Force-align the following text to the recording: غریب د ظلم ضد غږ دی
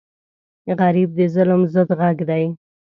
غریب 0.79 1.09
د 1.17 1.19
ظلم 1.33 1.61
ضد 1.73 1.89
غږ 1.99 2.17
دی 2.29 2.43